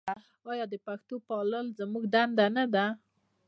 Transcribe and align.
آیا 0.51 0.65
د 0.69 0.75
پښتو 0.85 1.15
پالل 1.27 1.65
زموږ 1.79 2.03
دنده 2.13 2.45
نه 2.57 2.65
ده؟ 2.73 2.85